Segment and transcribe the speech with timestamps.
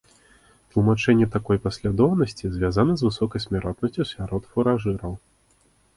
[0.69, 5.13] Тлумачэнне такой паслядоўнасці звязана з высокай смяротнасцю сярод фуражыраў.